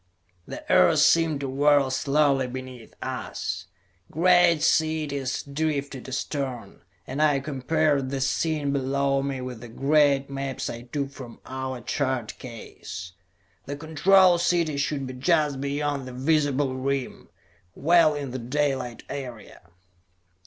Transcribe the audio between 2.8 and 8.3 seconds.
us. Great cities drifted astern, and I compared the